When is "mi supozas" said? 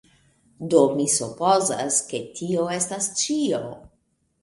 0.99-2.01